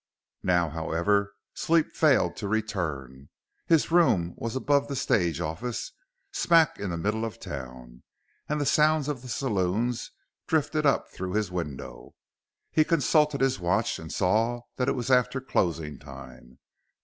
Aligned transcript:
Now, 0.41 0.67
however, 0.69 1.35
sleep 1.53 1.91
failed 1.91 2.35
to 2.37 2.47
return. 2.47 3.29
His 3.67 3.91
room 3.91 4.33
was 4.35 4.55
above 4.55 4.87
the 4.87 4.95
stage 4.95 5.39
office, 5.39 5.91
smack 6.31 6.79
in 6.79 6.89
the 6.89 6.97
middle 6.97 7.23
of 7.23 7.39
town, 7.39 8.01
and 8.49 8.59
the 8.59 8.65
sounds 8.65 9.07
of 9.07 9.21
the 9.21 9.29
saloons 9.29 10.09
drifted 10.47 10.87
up 10.87 11.11
through 11.11 11.33
his 11.33 11.51
window. 11.51 12.15
He 12.71 12.83
consulted 12.83 13.41
his 13.41 13.59
watch 13.59 13.99
and 13.99 14.11
saw 14.11 14.61
that 14.77 14.89
it 14.89 14.95
was 14.95 15.11
after 15.11 15.39
closing 15.39 15.99
time. 15.99 16.57